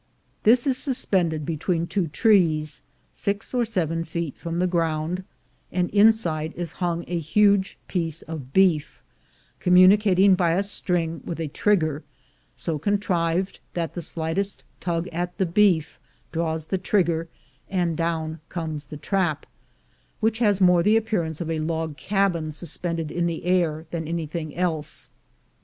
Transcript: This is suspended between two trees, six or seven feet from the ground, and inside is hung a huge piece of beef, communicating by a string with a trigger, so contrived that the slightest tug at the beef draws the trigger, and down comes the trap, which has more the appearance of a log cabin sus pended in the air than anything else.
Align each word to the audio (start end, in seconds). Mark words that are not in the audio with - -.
This 0.41 0.65
is 0.65 0.77
suspended 0.79 1.45
between 1.45 1.85
two 1.85 2.07
trees, 2.07 2.81
six 3.13 3.53
or 3.53 3.63
seven 3.63 4.03
feet 4.03 4.35
from 4.35 4.57
the 4.57 4.65
ground, 4.65 5.23
and 5.71 5.91
inside 5.91 6.55
is 6.55 6.71
hung 6.81 7.05
a 7.07 7.19
huge 7.19 7.77
piece 7.87 8.23
of 8.23 8.51
beef, 8.51 9.03
communicating 9.59 10.33
by 10.33 10.53
a 10.53 10.63
string 10.63 11.21
with 11.23 11.39
a 11.39 11.49
trigger, 11.49 12.03
so 12.55 12.79
contrived 12.79 13.59
that 13.75 13.93
the 13.93 14.01
slightest 14.01 14.63
tug 14.79 15.07
at 15.09 15.37
the 15.37 15.45
beef 15.45 15.99
draws 16.31 16.65
the 16.65 16.79
trigger, 16.79 17.27
and 17.69 17.95
down 17.95 18.39
comes 18.49 18.87
the 18.87 18.97
trap, 18.97 19.45
which 20.19 20.39
has 20.39 20.59
more 20.59 20.81
the 20.81 20.97
appearance 20.97 21.39
of 21.41 21.51
a 21.51 21.59
log 21.59 21.95
cabin 21.95 22.51
sus 22.51 22.75
pended 22.75 23.11
in 23.11 23.27
the 23.27 23.45
air 23.45 23.85
than 23.91 24.07
anything 24.07 24.55
else. 24.55 25.11